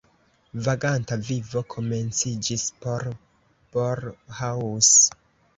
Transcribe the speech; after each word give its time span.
Vaganta 0.67 1.17
vivo 1.27 1.61
komenciĝis 1.75 2.65
por 2.87 3.05
Borrhaus. 3.77 4.91